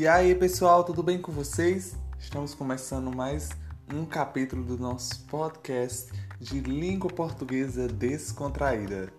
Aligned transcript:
E 0.00 0.08
aí, 0.08 0.34
pessoal, 0.34 0.82
tudo 0.82 1.02
bem 1.02 1.20
com 1.20 1.30
vocês? 1.30 1.94
Estamos 2.18 2.54
começando 2.54 3.14
mais 3.14 3.50
um 3.92 4.06
capítulo 4.06 4.64
do 4.64 4.78
nosso 4.78 5.26
podcast 5.26 6.10
de 6.40 6.58
língua 6.58 7.10
portuguesa 7.12 7.86
descontraída. 7.86 9.12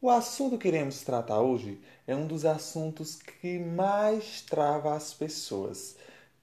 O 0.00 0.08
assunto 0.08 0.56
que 0.56 0.66
iremos 0.66 1.02
tratar 1.02 1.42
hoje 1.42 1.78
é 2.06 2.16
um 2.16 2.26
dos 2.26 2.46
assuntos 2.46 3.16
que 3.16 3.58
mais 3.58 4.40
trava 4.40 4.94
as 4.94 5.12
pessoas, 5.12 5.94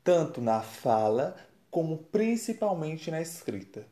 tanto 0.04 0.40
na 0.40 0.62
fala 0.62 1.36
como 1.72 1.98
principalmente 1.98 3.10
na 3.10 3.20
escrita. 3.20 3.84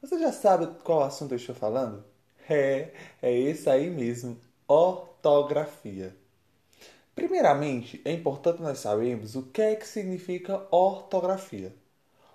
Você 0.00 0.20
já 0.20 0.30
sabe 0.30 0.68
qual 0.84 1.02
assunto 1.02 1.32
eu 1.32 1.36
estou 1.36 1.52
falando? 1.52 2.04
É, 2.48 2.92
é 3.20 3.36
esse 3.36 3.68
aí 3.68 3.90
mesmo, 3.90 4.36
ortografia. 4.72 6.16
Primeiramente, 7.14 8.00
é 8.06 8.12
importante 8.12 8.62
nós 8.62 8.78
sabermos 8.78 9.36
o 9.36 9.42
que 9.42 9.60
é 9.60 9.76
que 9.76 9.86
significa 9.86 10.66
ortografia. 10.70 11.76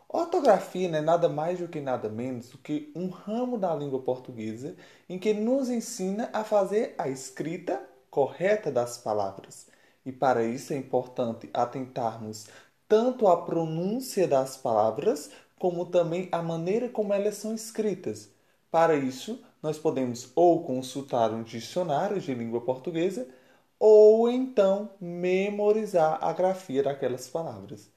Ortografia 0.07 0.87
não 0.87 0.99
é 0.99 1.01
nada 1.01 1.27
mais 1.27 1.57
do 1.57 1.67
que 1.67 1.81
nada 1.81 2.07
menos 2.09 2.49
do 2.49 2.59
que 2.59 2.91
um 2.95 3.09
ramo 3.09 3.57
da 3.57 3.73
língua 3.73 3.99
portuguesa 4.03 4.75
em 5.09 5.17
que 5.17 5.33
nos 5.33 5.67
ensina 5.67 6.29
a 6.31 6.43
fazer 6.43 6.93
a 6.99 7.09
escrita 7.09 7.81
correta 8.11 8.71
das 8.71 8.99
palavras. 8.99 9.65
E 10.05 10.11
para 10.11 10.43
isso 10.43 10.73
é 10.73 10.77
importante 10.77 11.49
atentarmos 11.51 12.47
tanto 12.87 13.27
à 13.27 13.41
pronúncia 13.45 14.27
das 14.27 14.55
palavras 14.55 15.31
como 15.57 15.87
também 15.87 16.29
à 16.31 16.43
maneira 16.43 16.87
como 16.87 17.13
elas 17.13 17.37
são 17.37 17.55
escritas. 17.55 18.29
Para 18.69 18.95
isso, 18.95 19.43
nós 19.61 19.77
podemos 19.77 20.31
ou 20.35 20.63
consultar 20.63 21.31
um 21.31 21.43
dicionário 21.43 22.19
de 22.19 22.33
língua 22.33 22.61
portuguesa 22.61 23.27
ou 23.79 24.29
então 24.29 24.89
memorizar 24.99 26.19
a 26.21 26.33
grafia 26.33 26.83
daquelas 26.83 27.27
palavras. 27.27 27.89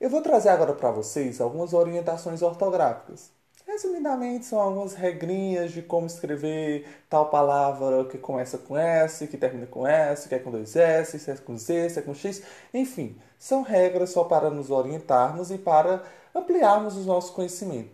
Eu 0.00 0.10
vou 0.10 0.20
trazer 0.20 0.48
agora 0.48 0.74
para 0.74 0.90
vocês 0.90 1.40
algumas 1.40 1.72
orientações 1.72 2.42
ortográficas. 2.42 3.30
Resumidamente, 3.64 4.44
são 4.46 4.60
algumas 4.60 4.94
regrinhas 4.94 5.70
de 5.70 5.80
como 5.80 6.06
escrever 6.06 6.86
tal 7.08 7.30
palavra 7.30 8.04
que 8.06 8.18
começa 8.18 8.58
com 8.58 8.76
S, 8.76 9.28
que 9.28 9.36
termina 9.36 9.66
com 9.66 9.86
S, 9.86 10.28
que 10.28 10.34
é 10.34 10.38
com 10.40 10.50
dois 10.50 10.74
S, 10.74 11.18
se 11.18 11.30
é 11.30 11.36
com 11.36 11.56
Z, 11.56 11.90
se 11.90 11.98
é 12.00 12.02
com 12.02 12.12
X. 12.12 12.42
Enfim, 12.74 13.16
são 13.38 13.62
regras 13.62 14.10
só 14.10 14.24
para 14.24 14.50
nos 14.50 14.70
orientarmos 14.70 15.52
e 15.52 15.58
para 15.58 16.02
ampliarmos 16.34 16.96
o 16.96 17.00
nosso 17.00 17.32
conhecimento. 17.32 17.90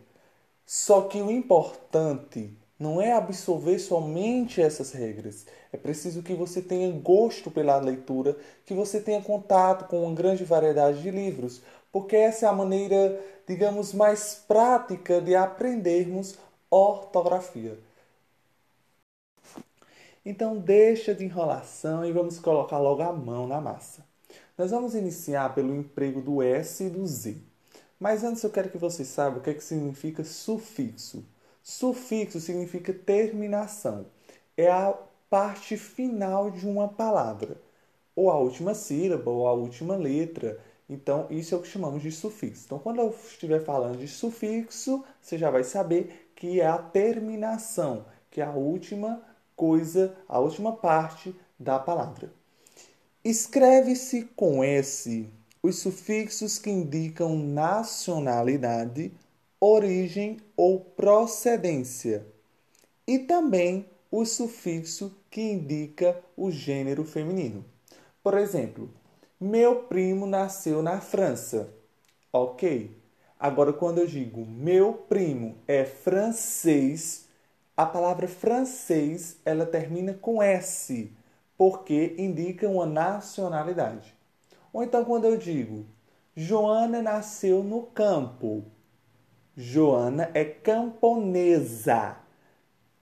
Só 0.66 1.02
que 1.02 1.20
o 1.20 1.30
importante 1.30 2.56
não 2.78 3.00
é 3.00 3.12
absorver 3.12 3.78
somente 3.78 4.62
essas 4.62 4.92
regras. 4.92 5.46
É 5.72 5.76
preciso 5.76 6.22
que 6.22 6.34
você 6.34 6.62
tenha 6.62 6.90
gosto 6.92 7.50
pela 7.50 7.76
leitura, 7.78 8.36
que 8.64 8.74
você 8.74 9.00
tenha 9.00 9.20
contato 9.20 9.88
com 9.88 10.04
uma 10.04 10.14
grande 10.14 10.44
variedade 10.44 11.02
de 11.02 11.10
livros, 11.10 11.60
porque 11.90 12.14
essa 12.14 12.46
é 12.46 12.48
a 12.48 12.52
maneira, 12.52 13.18
digamos, 13.46 13.92
mais 13.92 14.34
prática 14.46 15.20
de 15.20 15.34
aprendermos 15.34 16.36
ortografia. 16.70 17.78
Então, 20.24 20.58
deixa 20.58 21.14
de 21.14 21.24
enrolação 21.24 22.04
e 22.04 22.12
vamos 22.12 22.38
colocar 22.38 22.78
logo 22.78 23.02
a 23.02 23.12
mão 23.12 23.46
na 23.46 23.60
massa. 23.60 24.04
Nós 24.56 24.70
vamos 24.70 24.94
iniciar 24.94 25.54
pelo 25.54 25.74
emprego 25.74 26.20
do 26.20 26.42
S 26.42 26.84
e 26.84 26.90
do 26.90 27.06
Z. 27.06 27.47
Mas 27.98 28.22
antes 28.22 28.42
eu 28.42 28.50
quero 28.50 28.70
que 28.70 28.78
você 28.78 29.04
saiba 29.04 29.38
o 29.38 29.40
que, 29.40 29.50
é 29.50 29.54
que 29.54 29.64
significa 29.64 30.22
sufixo. 30.22 31.24
Sufixo 31.62 32.40
significa 32.40 32.92
terminação. 32.92 34.06
É 34.56 34.70
a 34.70 34.96
parte 35.28 35.76
final 35.76 36.50
de 36.50 36.66
uma 36.66 36.88
palavra, 36.88 37.60
ou 38.14 38.30
a 38.30 38.38
última 38.38 38.74
sílaba, 38.74 39.30
ou 39.30 39.46
a 39.46 39.52
última 39.52 39.96
letra. 39.96 40.58
Então, 40.88 41.26
isso 41.30 41.54
é 41.54 41.58
o 41.58 41.60
que 41.60 41.68
chamamos 41.68 42.02
de 42.02 42.10
sufixo. 42.10 42.62
Então, 42.66 42.78
quando 42.78 43.00
eu 43.00 43.10
estiver 43.10 43.62
falando 43.64 43.98
de 43.98 44.08
sufixo, 44.08 45.04
você 45.20 45.36
já 45.36 45.50
vai 45.50 45.64
saber 45.64 46.30
que 46.34 46.60
é 46.60 46.66
a 46.66 46.78
terminação, 46.78 48.06
que 48.30 48.40
é 48.40 48.44
a 48.44 48.52
última 48.52 49.20
coisa, 49.54 50.16
a 50.28 50.38
última 50.38 50.72
parte 50.72 51.34
da 51.58 51.78
palavra. 51.78 52.32
Escreve-se 53.24 54.24
com 54.36 54.62
S 54.62 55.28
os 55.62 55.78
sufixos 55.78 56.58
que 56.58 56.70
indicam 56.70 57.36
nacionalidade, 57.36 59.12
origem 59.60 60.38
ou 60.56 60.80
procedência, 60.80 62.26
e 63.06 63.18
também 63.18 63.86
o 64.10 64.24
sufixo 64.24 65.16
que 65.30 65.40
indica 65.40 66.18
o 66.36 66.50
gênero 66.50 67.04
feminino. 67.04 67.64
Por 68.22 68.36
exemplo, 68.36 68.90
meu 69.40 69.84
primo 69.84 70.26
nasceu 70.26 70.82
na 70.82 71.00
França. 71.00 71.72
Ok. 72.32 72.96
Agora, 73.38 73.72
quando 73.72 73.98
eu 73.98 74.06
digo 74.06 74.44
meu 74.44 74.92
primo 74.92 75.56
é 75.66 75.84
francês, 75.84 77.28
a 77.76 77.86
palavra 77.86 78.26
francês 78.26 79.38
ela 79.44 79.64
termina 79.64 80.12
com 80.12 80.42
S, 80.42 81.12
porque 81.56 82.14
indica 82.18 82.68
uma 82.68 82.84
nacionalidade. 82.84 84.17
Ou 84.72 84.82
então, 84.82 85.04
quando 85.04 85.24
eu 85.24 85.36
digo 85.36 85.86
Joana 86.40 87.02
nasceu 87.02 87.64
no 87.64 87.82
campo, 87.82 88.62
Joana 89.56 90.30
é 90.34 90.44
camponesa. 90.44 92.16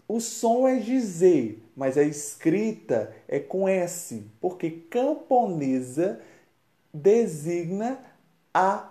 O 0.08 0.20
som 0.20 0.66
é 0.66 0.80
Z, 0.80 1.58
mas 1.76 1.98
a 1.98 2.02
escrita 2.02 3.14
é 3.28 3.38
com 3.38 3.68
S, 3.68 4.24
porque 4.40 4.70
camponesa 4.70 6.18
designa 6.94 7.98
a 8.54 8.90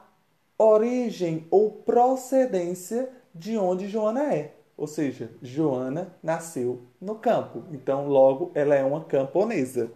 origem 0.59 1.47
ou 1.49 1.71
procedência 1.71 3.09
de 3.33 3.57
onde 3.57 3.87
Joana 3.87 4.31
é. 4.31 4.53
Ou 4.77 4.85
seja, 4.85 5.31
Joana 5.41 6.13
nasceu 6.21 6.83
no 7.01 7.15
campo, 7.15 7.63
então 7.71 8.07
logo 8.07 8.51
ela 8.53 8.75
é 8.75 8.83
uma 8.83 9.03
camponesa. 9.05 9.91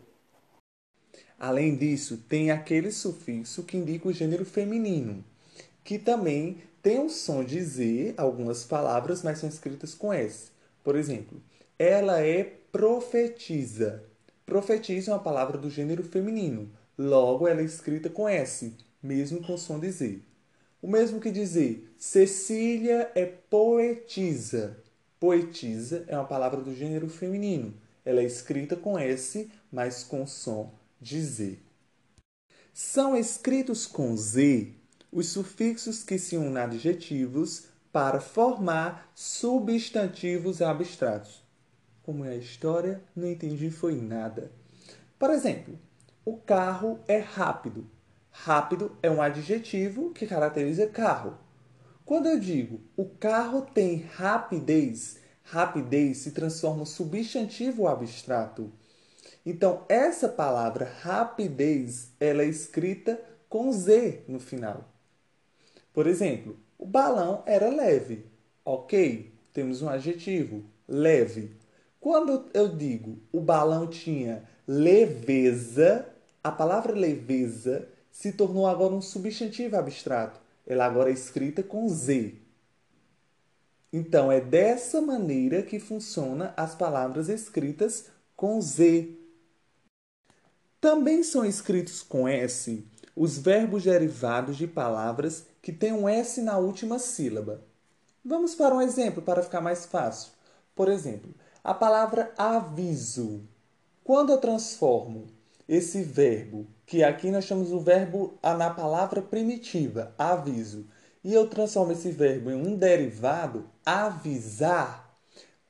Além 1.40 1.78
disso, 1.78 2.18
tem 2.28 2.52
aquele 2.52 2.92
sufixo 2.92 3.64
que 3.64 3.78
indica 3.78 4.10
o 4.10 4.14
gênero 4.14 4.44
feminino, 4.44 5.24
que 5.86 5.98
também 5.98 6.58
tem 6.84 7.00
um 7.00 7.08
som 7.08 7.46
de 7.46 7.64
Z, 7.64 8.14
algumas 8.18 8.66
palavras, 8.66 9.24
mas 9.24 9.40
são 9.40 9.48
escritas 9.48 9.94
com 9.94 10.12
S. 10.12 10.52
Por 10.84 10.98
exemplo, 10.98 11.42
ela 11.78 12.20
é 12.20 12.44
profetiza. 12.44 14.04
Profetiza 14.46 15.12
é 15.12 15.14
uma 15.14 15.24
palavra 15.24 15.58
do 15.58 15.70
gênero 15.70 16.04
feminino. 16.04 16.70
Logo, 16.98 17.48
ela 17.48 17.62
é 17.62 17.64
escrita 17.64 18.10
com 18.10 18.28
S, 18.28 18.74
mesmo 19.02 19.42
com 19.42 19.58
som 19.58 19.80
de 19.80 19.90
Z. 19.90 20.20
O 20.82 20.90
mesmo 20.90 21.22
que 21.22 21.32
dizer 21.32 21.90
Cecília 21.98 23.10
é 23.16 23.26
poetisa. 23.26 24.78
Poetisa 25.18 26.04
é 26.08 26.18
uma 26.18 26.28
palavra 26.28 26.60
do 26.60 26.76
gênero 26.76 27.08
feminino. 27.08 27.74
Ela 28.04 28.20
é 28.20 28.26
escrita 28.26 28.76
com 28.76 29.00
S, 29.00 29.50
mas 29.72 30.04
com 30.04 30.28
som 30.28 30.79
Z. 31.04 31.60
São 32.74 33.16
escritos 33.16 33.86
com 33.86 34.16
Z 34.16 34.74
os 35.12 35.30
sufixos 35.30 36.04
que 36.04 36.20
se 36.20 36.38
unem 36.38 36.58
a 36.58 36.66
adjetivos 36.66 37.68
para 37.92 38.20
formar 38.20 39.12
substantivos 39.16 40.62
abstratos. 40.62 41.44
Como 42.04 42.26
é 42.26 42.30
a 42.30 42.36
história, 42.36 43.02
não 43.16 43.28
entendi 43.28 43.72
foi 43.72 43.96
nada. 43.96 44.52
Por 45.18 45.30
exemplo, 45.32 45.80
o 46.24 46.38
carro 46.38 47.00
é 47.08 47.18
rápido. 47.18 47.90
Rápido 48.30 48.96
é 49.02 49.10
um 49.10 49.22
adjetivo 49.22 50.12
que 50.12 50.28
caracteriza 50.28 50.88
carro. 50.88 51.38
Quando 52.06 52.28
eu 52.28 52.40
digo 52.40 52.82
o 52.96 53.06
carro 53.06 53.62
tem 53.62 54.04
rapidez, 54.04 55.18
rapidez 55.44 56.18
se 56.20 56.32
transforma 56.32 56.84
em 56.84 56.86
substantivo 56.86 57.88
abstrato. 57.88 58.72
Então, 59.50 59.84
essa 59.90 60.30
palavra 60.30 60.86
rapidez, 61.02 62.12
ela 62.20 62.44
é 62.44 62.46
escrita 62.46 63.20
com 63.50 63.72
Z 63.72 64.22
no 64.28 64.40
final. 64.40 64.88
Por 65.92 66.06
exemplo, 66.06 66.56
o 66.78 66.86
balão 66.86 67.42
era 67.48 67.68
leve. 67.68 68.28
Ok, 68.64 69.34
temos 69.52 69.82
um 69.82 69.90
adjetivo, 69.90 70.64
leve. 70.88 71.50
Quando 72.00 72.46
eu 72.54 72.68
digo 72.68 73.18
o 73.32 73.42
balão 73.42 73.88
tinha 73.88 74.48
leveza, 74.68 76.08
a 76.44 76.52
palavra 76.52 76.94
leveza 76.94 77.90
se 78.12 78.32
tornou 78.32 78.68
agora 78.68 78.94
um 78.94 79.02
substantivo 79.02 79.78
abstrato. 79.78 80.40
Ela 80.68 80.86
agora 80.86 81.10
é 81.10 81.14
escrita 81.14 81.64
com 81.64 81.90
Z. 81.90 82.36
Então, 83.92 84.32
é 84.32 84.40
dessa 84.40 85.02
maneira 85.02 85.64
que 85.64 85.80
funciona 85.80 86.54
as 86.56 86.76
palavras 86.76 87.30
escritas 87.30 88.12
com 88.36 88.62
Z. 88.62 89.19
Também 90.82 91.24
são 91.24 91.46
escritos 91.46 92.02
com 92.02 92.28
S 92.28 92.86
os 93.16 93.38
verbos 93.38 93.84
derivados 93.84 94.56
de 94.56 94.66
palavras 94.66 95.46
que 95.62 95.74
têm 95.74 95.92
um 95.92 96.08
S 96.08 96.42
na 96.42 96.58
última 96.58 96.98
sílaba. 96.98 97.62
Vamos 98.24 98.56
para 98.56 98.74
um 98.74 98.82
exemplo 98.82 99.22
para 99.22 99.44
ficar 99.44 99.60
mais 99.60 99.86
fácil. 99.86 100.32
Por 100.74 100.88
exemplo, 100.88 101.36
a 101.62 101.74
palavra 101.74 102.34
aviso. 102.38 103.42
Quando 104.06 104.32
eu 104.32 104.38
transformo 104.38 105.28
esse 105.68 106.02
verbo, 106.02 106.66
que 106.86 107.04
aqui 107.04 107.30
nós 107.30 107.44
chamamos 107.44 107.74
o 107.74 107.82
verbo 107.82 108.40
na 108.42 108.70
palavra 108.70 109.22
primitiva, 109.22 110.16
aviso, 110.18 110.88
e 111.22 111.34
eu 111.34 111.48
transformo 111.50 111.92
esse 111.92 112.12
verbo 112.12 112.50
em 112.50 112.56
um 112.56 112.74
derivado, 112.78 113.70
avisar, 113.86 115.14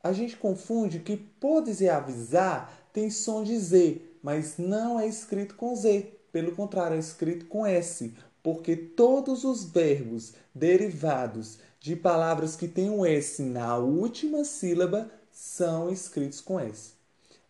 a 0.03 0.13
gente 0.13 0.37
confunde 0.37 0.99
que 0.99 1.17
por 1.17 1.63
dizer 1.63 1.89
avisar 1.89 2.71
tem 2.93 3.09
som 3.09 3.43
de 3.43 3.57
Z, 3.57 4.01
mas 4.21 4.57
não 4.57 4.99
é 4.99 5.07
escrito 5.07 5.55
com 5.55 5.75
Z. 5.75 6.19
Pelo 6.31 6.55
contrário, 6.55 6.95
é 6.95 6.99
escrito 6.99 7.45
com 7.45 7.65
S, 7.65 8.13
porque 8.43 8.75
todos 8.75 9.43
os 9.43 9.63
verbos 9.63 10.33
derivados 10.53 11.59
de 11.79 11.95
palavras 11.95 12.55
que 12.55 12.67
têm 12.67 12.89
um 12.89 13.05
S 13.05 13.41
na 13.41 13.77
última 13.77 14.43
sílaba 14.43 15.09
são 15.31 15.89
escritos 15.89 16.41
com 16.41 16.59
S. 16.59 16.93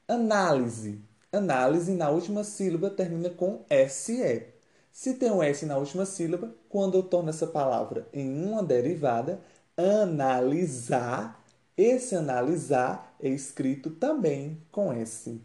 Análise. 0.08 1.00
Análise 1.32 1.92
na 1.94 2.10
última 2.10 2.44
sílaba 2.44 2.90
termina 2.90 3.30
com 3.30 3.64
SE. 3.90 4.44
Se 4.92 5.14
tem 5.14 5.32
um 5.32 5.44
S 5.44 5.66
na 5.66 5.78
última 5.78 6.06
sílaba, 6.06 6.54
quando 6.68 6.98
eu 6.98 7.04
torno 7.04 7.30
essa 7.30 7.48
palavra 7.48 8.08
em 8.12 8.44
uma 8.44 8.64
derivada, 8.64 9.42
analisar, 9.78 11.44
esse 11.78 12.16
analisar 12.16 13.16
é 13.20 13.30
escrito 13.30 13.92
também 13.92 14.62
com 14.72 14.92
S. 14.92 15.42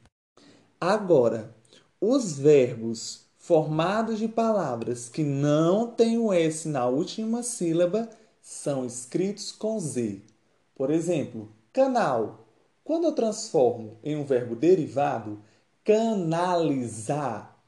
Agora, 0.87 1.51
os 1.99 2.37
verbos 2.39 3.23
formados 3.39 4.19
de 4.19 4.29
palavras 4.29 5.09
que 5.09 5.25
não 5.25 5.87
têm 5.87 6.19
o 6.19 6.31
S 6.31 6.69
na 6.69 6.87
última 6.87 7.43
sílaba 7.43 8.07
são 8.43 8.85
escritos 8.85 9.51
com 9.51 9.81
Z. 9.81 10.21
Por 10.75 10.91
exemplo, 10.91 11.49
canal. 11.73 12.47
Quando 12.85 13.05
eu 13.05 13.13
transformo 13.13 13.97
em 14.05 14.15
um 14.15 14.27
verbo 14.27 14.55
derivado, 14.55 15.41
canalizar 15.83 17.59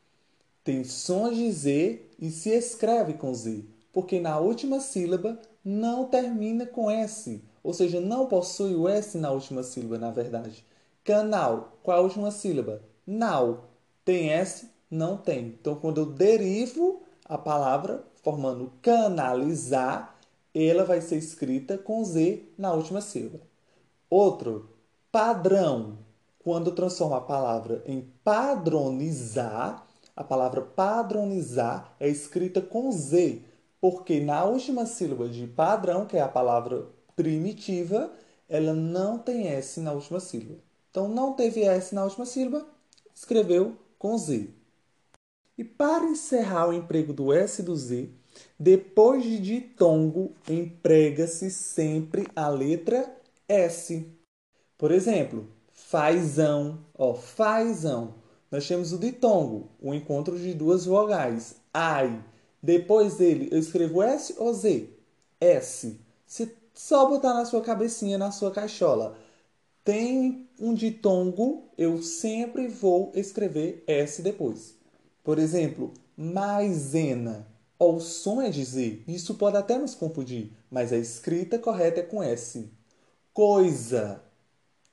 tem 0.63 0.85
som 0.85 1.33
de 1.33 1.51
Z 1.51 2.03
e 2.19 2.31
se 2.31 2.51
escreve 2.51 3.15
com 3.15 3.33
Z, 3.33 3.65
porque 3.95 4.21
na 4.21 4.39
última 4.39 4.79
sílaba 4.79 5.41
não 5.65 6.05
termina 6.05 6.67
com 6.67 6.91
S, 6.91 7.43
ou 7.63 7.73
seja, 7.73 7.99
não 7.99 8.27
possui 8.27 8.75
o 8.75 8.87
S 8.87 9.17
na 9.17 9.31
última 9.31 9.63
sílaba, 9.63 9.97
na 9.97 10.11
verdade. 10.11 10.63
Canal, 11.03 11.79
qual 11.83 11.97
a 11.97 12.03
última 12.03 12.31
sílaba? 12.31 12.83
Nau. 13.07 13.69
Tem 14.05 14.31
S? 14.31 14.69
Não 14.91 15.17
tem. 15.17 15.47
Então, 15.47 15.77
quando 15.77 16.01
eu 16.01 16.07
derivo 16.07 17.03
a 17.25 17.39
palavra, 17.39 18.05
formando 18.23 18.73
canalizar, 18.83 20.17
ela 20.55 20.85
vai 20.85 21.01
ser 21.01 21.17
escrita 21.17 21.77
com 21.77 22.05
Z 22.05 22.43
na 22.57 22.73
última 22.73 23.01
sílaba. 23.01 23.41
Outro, 24.09 24.71
padrão. 25.13 25.99
Quando 26.39 26.73
transforma 26.73 27.17
a 27.19 27.21
palavra 27.21 27.83
em 27.87 28.09
padronizar, 28.23 29.87
a 30.15 30.25
palavra 30.25 30.63
padronizar 30.63 31.95
é 31.99 32.09
escrita 32.09 32.61
com 32.63 32.91
Z, 32.93 33.43
porque 33.81 34.21
na 34.21 34.45
última 34.45 34.87
sílaba 34.87 35.29
de 35.29 35.47
padrão, 35.47 36.07
que 36.07 36.17
é 36.17 36.21
a 36.21 36.29
palavra 36.29 36.87
primitiva, 37.17 38.11
ela 38.49 38.73
não 38.73 39.19
tem 39.19 39.49
S 39.49 39.81
na 39.81 39.93
última 39.93 40.21
sílaba. 40.21 40.61
Então, 40.91 41.09
não 41.09 41.35
teve 41.35 41.63
S 41.65 41.95
na 41.95 42.05
última 42.05 42.25
sílaba, 42.25 42.67
escreveu 43.17 43.77
com 43.99 44.17
Z. 44.19 44.51
E 45.57 45.65
para 45.65 46.05
encerrar 46.05 46.69
o 46.69 46.73
emprego 46.75 47.15
do 47.15 47.33
S 47.33 47.63
e 47.63 47.65
do 47.65 47.75
Z, 47.75 48.11
depois 48.61 49.25
de 49.25 49.39
ditongo, 49.39 50.33
emprega-se 50.47 51.51
sempre 51.51 52.29
a 52.37 52.49
letra 52.49 53.11
S. 53.49 54.07
Por 54.77 54.91
exemplo, 54.91 55.49
fazão, 55.73 56.85
ó, 56.95 57.15
fazão. 57.15 58.15
Nós 58.51 58.69
temos 58.69 58.93
o 58.93 58.99
ditongo, 58.99 59.71
o 59.81 59.95
encontro 59.95 60.39
de 60.39 60.53
duas 60.53 60.85
vogais. 60.85 61.57
Ai. 61.73 62.23
Depois 62.63 63.15
dele, 63.17 63.49
eu 63.51 63.59
escrevo 63.59 64.03
S 64.03 64.35
ou 64.37 64.53
Z? 64.53 64.91
S. 65.41 65.99
Se 66.27 66.55
só 66.75 67.09
botar 67.09 67.33
na 67.33 67.47
sua 67.47 67.63
cabecinha, 67.63 68.19
na 68.19 68.31
sua 68.31 68.51
caixola, 68.51 69.17
tem 69.83 70.46
um 70.61 70.75
ditongo, 70.75 71.65
eu 71.77 72.03
sempre 72.03 72.69
vou 72.69 73.13
escrever 73.15 73.85
S 73.87 74.23
depois. 74.23 74.75
Por 75.23 75.39
exemplo, 75.39 75.93
maisena. 76.17 77.47
O 77.79 78.01
som 78.01 78.41
é 78.41 78.49
dizer, 78.49 79.05
isso 79.07 79.35
pode 79.35 79.57
até 79.57 79.77
nos 79.77 79.95
confundir, 79.95 80.53
mas 80.71 80.93
a 80.93 80.97
escrita 80.97 81.59
correta 81.59 82.01
é 82.01 82.03
com 82.03 82.23
S. 82.23 82.71
Coisa. 83.35 84.23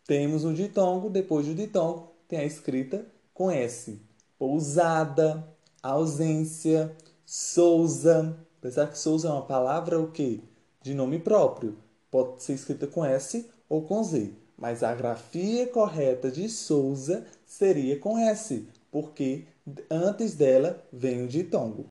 Temos 0.06 0.44
um 0.44 0.54
ditongo, 0.54 1.10
depois 1.10 1.46
do 1.46 1.56
ditongo 1.56 2.12
tem 2.28 2.40
a 2.40 2.46
escrita 2.46 3.06
com 3.34 3.50
S. 3.50 4.02
Pousada, 4.38 5.48
ausência, 5.82 6.96
Souza. 7.26 8.38
Apesar 8.60 8.88
que 8.88 8.98
Souza 8.98 9.30
é 9.30 9.32
uma 9.32 9.46
palavra 9.46 10.00
o 10.00 10.12
quê? 10.12 10.42
De 10.82 10.94
nome 10.94 11.20
próprio. 11.20 11.78
Pode 12.12 12.44
ser 12.44 12.54
escrita 12.54 12.86
com 12.86 13.06
S 13.06 13.50
ou 13.70 13.84
com 13.84 14.04
Z. 14.04 14.43
Mas 14.64 14.82
a 14.82 14.96
grafia 14.96 15.68
correta 15.68 16.32
de 16.32 16.48
Souza 16.48 17.28
seria 17.46 18.00
com 18.00 18.18
S, 18.18 18.66
porque 18.90 19.44
antes 19.92 20.36
dela 20.36 20.82
vem 20.90 21.22
o 21.22 21.28
ditongo. 21.28 21.86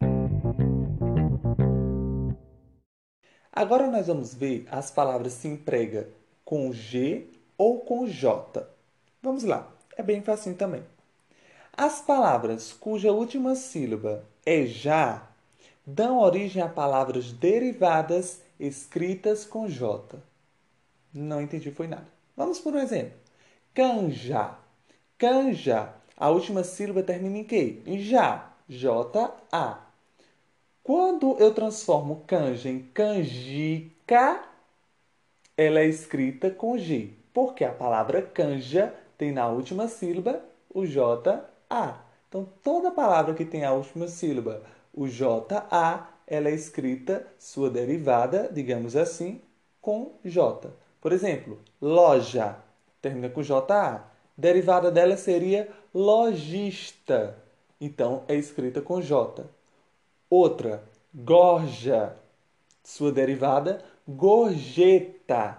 Agora 3.53 3.89
nós 3.89 4.07
vamos 4.07 4.33
ver 4.33 4.67
as 4.71 4.91
palavras 4.91 5.35
se 5.35 5.49
emprega 5.49 6.09
com 6.47 6.73
G 6.73 7.27
ou 7.59 7.81
com 7.81 8.07
J. 8.07 8.67
Vamos 9.21 9.45
lá, 9.45 9.71
é 9.95 10.03
bem 10.03 10.23
facinho 10.23 10.57
também. 10.57 10.83
As 11.75 12.01
palavras 12.01 12.73
cuja 12.73 13.13
última 13.13 13.55
sílaba 13.55 14.25
é 14.47 14.65
já 14.65 15.29
dão 15.87 16.21
origem 16.21 16.63
a 16.63 16.71
palavras 16.71 17.33
derivadas 17.33 18.41
escritas 18.59 19.45
com 19.45 19.69
J. 19.69 20.19
Não 21.13 21.39
entendi, 21.39 21.71
foi 21.71 21.87
nada. 21.87 22.22
Vamos 22.37 22.59
por 22.59 22.75
um 22.75 22.79
exemplo. 22.79 23.19
Canja. 23.75 24.57
Canja. 25.19 25.95
A 26.17 26.31
última 26.31 26.63
sílaba 26.65 27.03
termina 27.03 27.39
em 27.39 27.45
quê? 27.45 27.83
Em 27.87 28.01
já. 28.01 28.53
J-A. 28.69 29.87
Quando 30.83 31.37
eu 31.39 31.55
transformo 31.55 32.25
canja 32.27 32.69
em 32.69 32.81
canjica, 32.95 34.43
ela 35.57 35.81
é 35.81 35.87
escrita 35.87 36.51
com 36.51 36.79
G, 36.79 37.11
porque 37.33 37.65
a 37.65 37.73
palavra 37.73 38.23
canja 38.23 38.95
tem 39.17 39.31
na 39.31 39.47
última 39.49 39.87
sílaba 39.87 40.43
o 40.73 40.87
J-A. 40.87 42.05
Então, 42.29 42.49
toda 42.63 42.91
palavra 42.91 43.35
que 43.35 43.45
tem 43.45 43.65
a 43.65 43.73
última 43.73 44.09
sílaba 44.09 44.63
o 44.93 45.07
J-A, 45.07 46.09
ela 46.27 46.49
é 46.49 46.55
escrita, 46.55 47.27
sua 47.39 47.71
derivada, 47.71 48.51
digamos 48.53 48.97
assim, 48.97 49.41
com 49.81 50.19
J. 50.25 50.71
Por 51.03 51.13
exemplo, 51.13 51.59
loja, 51.81 52.57
termina 53.03 53.29
com 53.29 53.43
J-A. 53.43 54.05
Derivada 54.39 54.89
dela 54.89 55.17
seria 55.17 55.69
lojista. 55.93 57.37
Então, 57.81 58.23
é 58.29 58.37
escrita 58.37 58.81
com 58.81 59.03
J. 59.03 59.45
Outra, 60.31 60.85
gorja. 61.13 62.15
Sua 62.85 63.11
derivada, 63.11 63.85
gorjeta. 64.07 65.59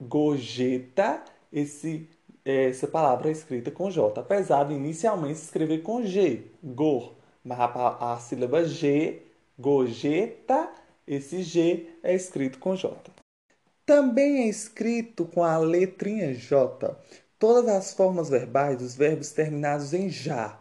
Gorjeta, 0.00 1.24
esse, 1.52 2.08
essa 2.44 2.86
palavra 2.86 3.28
é 3.28 3.32
escrita 3.32 3.72
com 3.72 3.90
J. 3.90 4.20
Apesar 4.20 4.62
de 4.64 4.74
inicialmente 4.74 5.40
se 5.40 5.46
escrever 5.46 5.82
com 5.82 6.04
G, 6.04 6.44
gor. 6.62 7.14
Mas 7.44 7.58
a, 7.58 8.12
a 8.12 8.16
sílaba 8.18 8.62
G, 8.62 9.22
gorjeta, 9.58 10.70
esse 11.04 11.42
G 11.42 11.88
é 12.00 12.14
escrito 12.14 12.60
com 12.60 12.76
J. 12.76 13.13
Também 13.86 14.42
é 14.42 14.48
escrito 14.48 15.26
com 15.26 15.44
a 15.44 15.58
letrinha 15.58 16.34
J 16.34 16.96
todas 17.38 17.68
as 17.68 17.92
formas 17.92 18.30
verbais 18.30 18.78
dos 18.78 18.94
verbos 18.94 19.30
terminados 19.30 19.92
em 19.92 20.08
já. 20.08 20.58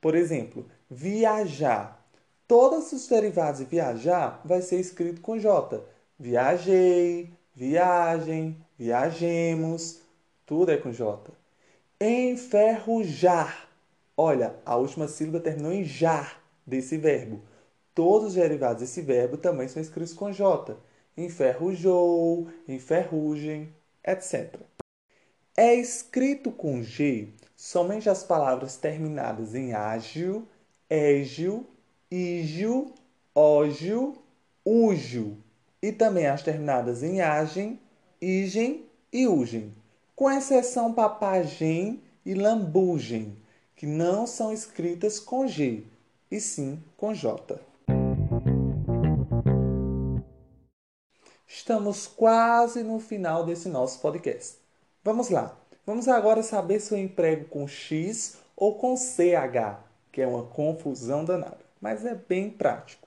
Por 0.00 0.14
exemplo, 0.14 0.66
viajar 0.90 2.02
todos 2.48 2.92
os 2.92 3.06
derivados 3.08 3.60
de 3.60 3.66
viajar 3.66 4.40
vai 4.44 4.62
ser 4.62 4.80
escrito 4.80 5.20
com 5.20 5.38
J. 5.38 5.82
Viajei, 6.18 7.30
viagem, 7.54 8.56
viajemos, 8.78 10.00
tudo 10.46 10.70
é 10.70 10.76
com 10.76 10.92
J. 10.92 11.32
Enferrujar. 12.00 13.68
Olha, 14.16 14.54
a 14.64 14.76
última 14.76 15.08
sílaba 15.08 15.40
terminou 15.40 15.72
em 15.72 15.84
jar 15.84 16.40
desse 16.66 16.96
verbo. 16.96 17.42
Todos 17.94 18.28
os 18.28 18.34
derivados 18.34 18.80
desse 18.80 19.02
verbo 19.02 19.36
também 19.36 19.68
são 19.68 19.80
escritos 19.80 20.14
com 20.14 20.32
J. 20.32 20.76
Enferrujou, 21.16 22.48
enferrugem, 22.66 23.74
etc. 24.04 24.56
É 25.56 25.74
escrito 25.74 26.50
com 26.50 26.82
G 26.82 27.28
somente 27.62 28.10
as 28.10 28.24
palavras 28.24 28.76
terminadas 28.76 29.54
em 29.54 29.72
ágil, 29.72 30.48
égil, 30.90 31.64
ígio, 32.10 32.92
ógio, 33.32 34.16
úgio. 34.64 35.38
e 35.80 35.92
também 35.92 36.26
as 36.26 36.42
terminadas 36.42 37.02
em 37.02 37.20
agem, 37.20 37.78
igem 38.20 38.84
e 39.12 39.28
ugem, 39.28 39.72
com 40.16 40.30
exceção 40.30 40.92
papagem 40.92 42.02
e 42.26 42.34
lambugem, 42.34 43.36
que 43.76 43.86
não 43.86 44.26
são 44.26 44.52
escritas 44.52 45.20
com 45.20 45.46
G, 45.46 45.84
e 46.30 46.40
sim 46.40 46.82
com 46.96 47.14
J. 47.14 47.60
Estamos 51.54 52.06
quase 52.06 52.82
no 52.82 52.98
final 52.98 53.44
desse 53.44 53.68
nosso 53.68 54.00
podcast. 54.00 54.56
Vamos 55.04 55.28
lá. 55.28 55.54
Vamos 55.84 56.08
agora 56.08 56.42
saber 56.42 56.80
se 56.80 56.94
eu 56.94 56.98
emprego 56.98 57.44
com 57.44 57.68
X 57.68 58.38
ou 58.56 58.76
com 58.76 58.96
CH, 58.96 59.78
que 60.10 60.22
é 60.22 60.26
uma 60.26 60.44
confusão 60.44 61.26
danada, 61.26 61.58
mas 61.78 62.06
é 62.06 62.14
bem 62.14 62.48
prático. 62.48 63.06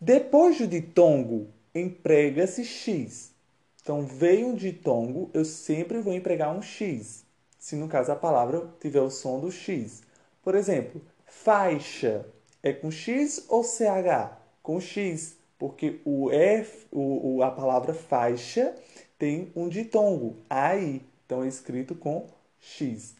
Depois 0.00 0.56
do 0.56 0.66
ditongo, 0.66 1.48
emprega-se 1.74 2.64
X. 2.64 3.34
Então, 3.82 4.06
veio 4.06 4.48
um 4.48 4.54
ditongo, 4.54 5.30
eu 5.34 5.44
sempre 5.44 6.00
vou 6.00 6.14
empregar 6.14 6.56
um 6.56 6.62
X, 6.62 7.26
se 7.58 7.76
no 7.76 7.88
caso 7.88 8.10
a 8.10 8.16
palavra 8.16 8.72
tiver 8.80 9.02
o 9.02 9.10
som 9.10 9.38
do 9.38 9.52
X. 9.52 10.02
Por 10.42 10.54
exemplo, 10.54 11.02
faixa 11.26 12.24
é 12.62 12.72
com 12.72 12.90
X 12.90 13.44
ou 13.50 13.62
CH? 13.62 14.34
Com 14.62 14.80
X, 14.80 15.37
porque 15.58 16.00
o 16.04 16.30
F, 16.30 16.86
o, 16.92 17.42
a 17.42 17.50
palavra 17.50 17.92
faixa 17.92 18.74
tem 19.18 19.52
um 19.56 19.68
ditongo, 19.68 20.36
aí. 20.48 21.02
Então 21.26 21.42
é 21.42 21.48
escrito 21.48 21.94
com 21.94 22.26
X. 22.60 23.16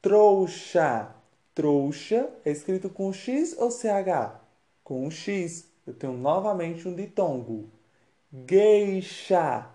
Trouxa. 0.00 1.14
Trouxa 1.54 2.30
é 2.44 2.50
escrito 2.50 2.88
com 2.88 3.12
X 3.12 3.56
ou 3.58 3.70
CH? 3.70 4.40
Com 4.84 5.10
X. 5.10 5.68
Eu 5.86 5.92
tenho 5.92 6.12
novamente 6.12 6.86
um 6.88 6.94
ditongo. 6.94 7.68
Geisha. 8.48 9.66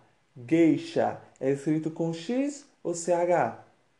Geisha 0.48 1.20
é 1.40 1.52
escrito 1.52 1.92
com 1.92 2.14
X 2.14 2.66
ou 2.82 2.94
CH? 2.94 3.60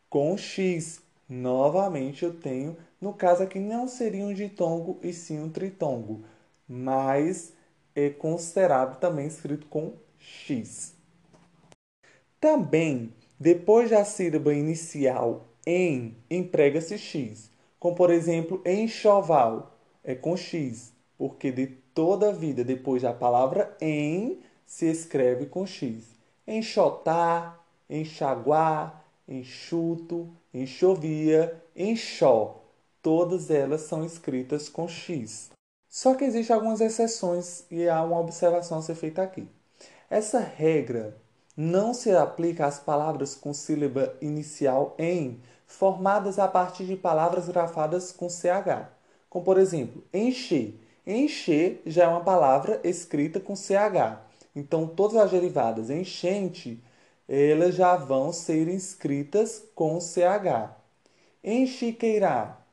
Com 0.10 0.38
X. 0.38 1.02
Novamente 1.28 2.24
eu 2.24 2.34
tenho, 2.34 2.78
no 3.02 3.12
caso 3.12 3.42
aqui 3.42 3.60
não 3.60 3.88
seria 3.88 4.24
um 4.24 4.34
ditongo 4.34 5.00
e 5.02 5.12
sim 5.12 5.40
um 5.40 5.50
tritongo, 5.50 6.24
mas 6.68 7.52
é 7.96 8.10
considerado 8.10 9.00
também 9.00 9.28
escrito 9.28 9.68
com 9.68 9.94
X. 10.20 10.94
Também 12.40 13.14
depois 13.40 13.90
da 13.90 14.04
sílaba 14.06 14.54
inicial 14.54 15.48
em, 15.66 16.16
emprega-se 16.30 16.98
X. 16.98 17.50
Como, 17.80 17.96
por 17.96 18.10
exemplo, 18.10 18.62
enxoval 18.66 19.76
é 20.04 20.14
com 20.14 20.38
X, 20.38 20.94
porque 21.18 21.52
de 21.52 21.68
toda 21.68 22.30
a 22.30 22.34
vida, 22.34 22.64
depois 22.64 23.02
da 23.02 23.14
palavra 23.14 23.76
em, 23.82 24.40
se 24.66 24.86
escreve 24.86 25.46
com 25.46 25.66
X. 25.66 26.04
Enxotar, 26.48 27.60
enxaguar, 27.90 29.04
enxuto, 29.28 30.30
enxovia, 30.54 31.62
enxó. 31.76 32.62
Todas 33.02 33.50
elas 33.50 33.82
são 33.82 34.04
escritas 34.04 34.70
com 34.70 34.88
X. 34.88 35.52
Só 35.96 36.14
que 36.14 36.26
existem 36.26 36.54
algumas 36.54 36.82
exceções 36.82 37.64
e 37.72 37.88
há 37.88 38.04
uma 38.04 38.20
observação 38.20 38.80
a 38.80 38.82
ser 38.82 38.96
feita 38.96 39.24
aqui. 39.24 39.48
Essa 40.10 40.40
regra 40.40 41.16
não 41.56 41.94
se 41.94 42.12
aplica 42.12 42.66
às 42.66 42.78
palavras 42.78 43.34
com 43.34 43.54
sílaba 43.54 44.14
inicial 44.20 44.94
em, 45.00 45.40
formadas 45.66 46.38
a 46.38 46.50
partir 46.50 46.86
de 46.86 46.98
palavras 46.98 47.48
grafadas 47.48 48.12
com 48.12 48.28
CH. 48.28 48.90
Como, 49.30 49.46
por 49.46 49.58
exemplo, 49.58 50.04
encher. 50.14 50.78
Encher 51.08 51.82
já 51.86 52.04
é 52.04 52.08
uma 52.10 52.26
palavra 52.26 52.82
escrita 52.84 53.40
com 53.40 53.56
CH. 53.56 54.20
Então, 54.54 54.86
todas 54.86 55.16
as 55.16 55.32
derivadas 55.32 55.90
enchente, 55.90 56.84
elas 57.26 57.74
já 57.74 57.96
vão 57.96 58.34
ser 58.34 58.68
escritas 58.68 59.64
com 59.74 60.02
CH. 60.02 60.76
Enchiqueirar 61.42 62.66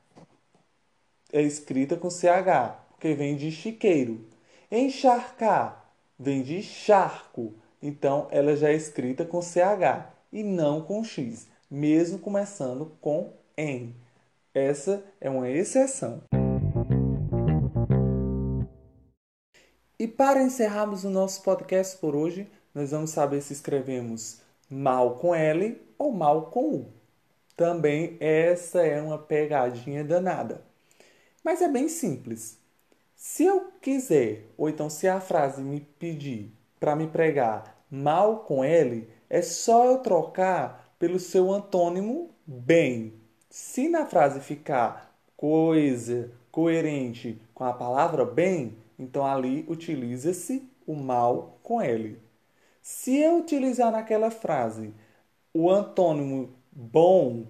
é 1.33 1.41
escrita 1.41 1.97
com 1.97 2.11
CH, 2.11 2.82
porque 3.03 3.15
vem 3.15 3.35
de 3.35 3.51
chiqueiro. 3.51 4.25
Encharcar 4.71 5.93
vem 6.17 6.41
de 6.41 6.63
charco 6.63 7.53
então 7.83 8.29
ela 8.31 8.55
já 8.55 8.69
é 8.69 8.77
escrita 8.77 9.25
com 9.25 9.43
CH 9.43 10.09
e 10.33 10.45
não 10.45 10.81
com 10.81 11.03
X, 11.03 11.49
mesmo 11.69 12.21
começando 12.21 12.97
com 13.01 13.33
N. 13.57 13.93
Essa 14.55 15.03
é 15.21 15.29
uma 15.29 15.51
exceção. 15.51 16.23
E 19.99 20.07
para 20.07 20.41
encerrarmos 20.41 21.03
o 21.03 21.11
nosso 21.11 21.43
podcast 21.43 21.99
por 21.99 22.15
hoje, 22.15 22.49
nós 22.73 22.93
vamos 22.93 23.11
saber 23.11 23.43
se 23.43 23.53
escrevemos 23.53 24.43
mal 24.71 25.17
com 25.17 25.35
L 25.35 25.77
ou 25.99 26.13
mal 26.13 26.53
com 26.53 26.73
U. 26.73 26.93
Também 27.57 28.17
essa 28.21 28.81
é 28.87 29.03
uma 29.03 29.19
pegadinha 29.19 30.05
danada. 30.05 30.63
Mas 31.43 31.61
é 31.61 31.67
bem 31.67 31.89
simples. 31.89 32.62
Se 33.25 33.45
eu 33.45 33.71
quiser, 33.81 34.49
ou 34.59 34.69
então 34.69 34.91
se 34.91 35.07
a 35.07 35.21
frase 35.21 35.63
me 35.63 35.79
pedir 35.79 36.53
para 36.81 36.97
me 36.97 37.07
pregar 37.07 37.87
mal 37.89 38.41
com 38.41 38.65
L, 38.65 39.09
é 39.31 39.41
só 39.41 39.85
eu 39.87 39.99
trocar 39.99 40.93
pelo 40.99 41.21
seu 41.21 41.53
antônimo 41.53 42.31
bem. 42.45 43.15
Se 43.49 43.89
na 43.89 44.07
frase 44.07 44.41
ficar 44.41 45.17
coisa 45.37 46.33
coerente 46.51 47.41
com 47.55 47.63
a 47.63 47.73
palavra 47.73 48.25
bem, 48.25 48.77
então 48.99 49.25
ali 49.25 49.65
utiliza-se 49.69 50.69
o 50.85 50.97
mal 50.97 51.61
com 51.63 51.81
L. 51.81 52.21
Se 52.83 53.17
eu 53.19 53.39
utilizar 53.39 53.93
naquela 53.93 54.33
frase 54.33 54.93
o 55.55 55.71
antônimo 55.71 56.57
bom, 56.73 57.47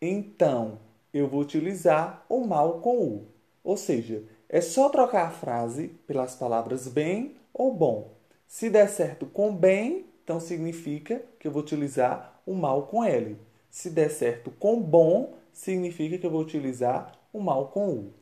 então 0.00 0.78
eu 1.12 1.28
vou 1.28 1.42
utilizar 1.42 2.24
o 2.26 2.46
mal 2.46 2.80
com 2.80 2.96
U. 2.96 3.34
Ou 3.62 3.76
seja, 3.76 4.22
é 4.54 4.60
só 4.60 4.88
trocar 4.88 5.26
a 5.26 5.30
frase 5.32 5.88
pelas 6.06 6.36
palavras 6.36 6.86
bem 6.86 7.34
ou 7.52 7.74
bom. 7.74 8.12
Se 8.46 8.70
der 8.70 8.88
certo 8.88 9.26
com 9.26 9.52
bem, 9.52 10.06
então 10.22 10.38
significa 10.38 11.20
que 11.40 11.48
eu 11.48 11.50
vou 11.50 11.60
utilizar 11.60 12.40
o 12.46 12.54
mal 12.54 12.86
com 12.86 13.02
L. 13.02 13.36
Se 13.68 13.90
der 13.90 14.08
certo 14.10 14.52
com 14.52 14.80
bom, 14.80 15.34
significa 15.52 16.16
que 16.18 16.24
eu 16.24 16.30
vou 16.30 16.40
utilizar 16.40 17.18
o 17.32 17.40
mal 17.40 17.66
com 17.66 17.88
U. 17.88 18.12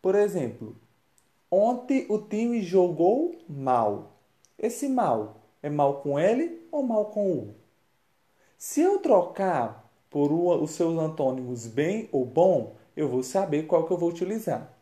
Por 0.00 0.14
exemplo, 0.14 0.76
ontem 1.50 2.06
o 2.08 2.18
time 2.18 2.62
jogou 2.62 3.34
mal. 3.48 4.12
Esse 4.56 4.88
mal 4.88 5.40
é 5.60 5.68
mal 5.68 6.02
com 6.02 6.16
L 6.16 6.68
ou 6.70 6.84
mal 6.84 7.06
com 7.06 7.32
U? 7.32 7.54
Se 8.56 8.80
eu 8.80 9.00
trocar 9.00 9.90
por 10.08 10.30
os 10.32 10.70
seus 10.70 10.96
antônimos 10.96 11.66
bem 11.66 12.08
ou 12.12 12.24
bom, 12.24 12.76
eu 12.96 13.08
vou 13.08 13.24
saber 13.24 13.66
qual 13.66 13.88
que 13.88 13.92
eu 13.92 13.98
vou 13.98 14.10
utilizar. 14.10 14.79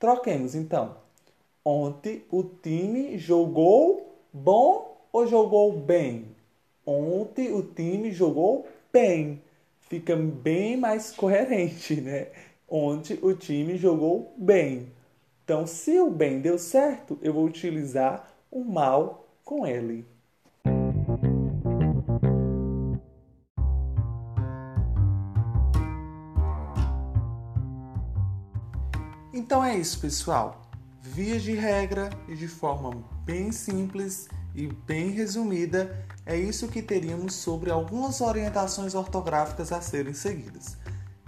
Troquemos 0.00 0.54
então. 0.56 0.96
Ontem 1.64 2.24
o 2.30 2.42
time 2.42 3.18
jogou 3.18 4.16
bom 4.32 4.96
ou 5.12 5.26
jogou 5.26 5.72
bem? 5.80 6.26
Ontem 6.86 7.52
o 7.52 7.62
time 7.62 8.12
jogou 8.12 8.66
bem. 8.92 9.42
Fica 9.80 10.16
bem 10.16 10.76
mais 10.76 11.12
coerente, 11.12 12.00
né? 12.00 12.28
Ontem 12.68 13.18
o 13.22 13.34
time 13.34 13.76
jogou 13.76 14.34
bem. 14.38 14.88
Então, 15.44 15.66
se 15.66 16.00
o 16.00 16.10
bem 16.10 16.40
deu 16.40 16.58
certo, 16.58 17.18
eu 17.22 17.34
vou 17.34 17.44
utilizar 17.44 18.32
o 18.50 18.64
mal 18.64 19.28
com 19.44 19.66
ele. 19.66 20.06
Então 29.50 29.64
é 29.64 29.76
isso, 29.76 29.98
pessoal. 29.98 30.62
Via 31.02 31.40
de 31.40 31.52
regra 31.56 32.08
e 32.28 32.36
de 32.36 32.46
forma 32.46 33.02
bem 33.24 33.50
simples 33.50 34.28
e 34.54 34.68
bem 34.68 35.10
resumida, 35.10 36.06
é 36.24 36.36
isso 36.36 36.68
que 36.68 36.80
teríamos 36.80 37.34
sobre 37.34 37.68
algumas 37.68 38.20
orientações 38.20 38.94
ortográficas 38.94 39.72
a 39.72 39.80
serem 39.80 40.14
seguidas. 40.14 40.76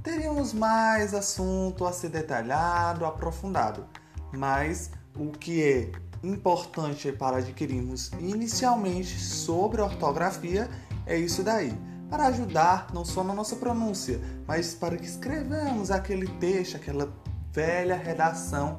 Teríamos 0.04 0.52
mais 0.52 1.14
assunto 1.14 1.84
a 1.84 1.92
ser 1.92 2.10
detalhado, 2.10 3.04
aprofundado, 3.04 3.88
mas 4.32 4.92
o 5.16 5.32
que 5.32 5.60
é 5.60 5.90
importante 6.22 7.10
para 7.10 7.38
adquirirmos 7.38 8.12
inicialmente 8.20 9.18
sobre 9.18 9.80
ortografia 9.80 10.70
é 11.06 11.18
isso 11.18 11.42
daí, 11.42 11.76
para 12.08 12.28
ajudar 12.28 12.86
não 12.94 13.04
só 13.04 13.24
na 13.24 13.34
nossa 13.34 13.56
pronúncia, 13.56 14.20
mas 14.46 14.74
para 14.74 14.96
que 14.96 15.06
escrevamos 15.06 15.90
aquele 15.90 16.28
texto, 16.38 16.76
aquela 16.76 17.12
velha 17.52 17.96
redação 17.96 18.78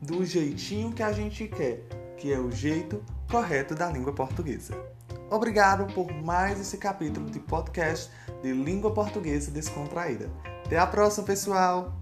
do 0.00 0.24
jeitinho 0.24 0.92
que 0.92 1.02
a 1.02 1.12
gente 1.12 1.48
quer, 1.48 1.82
que 2.16 2.32
é 2.32 2.38
o 2.38 2.50
jeito 2.50 3.02
correto 3.30 3.74
da 3.74 3.90
língua 3.90 4.12
portuguesa. 4.12 4.74
Obrigado 5.30 5.92
por 5.94 6.12
mais 6.22 6.60
esse 6.60 6.76
capítulo 6.76 7.30
de 7.30 7.38
podcast 7.38 8.10
de 8.42 8.52
língua 8.52 8.92
portuguesa 8.92 9.50
descontraída. 9.50 10.28
Até 10.64 10.78
a 10.78 10.86
próxima, 10.86 11.26
pessoal! 11.26 11.99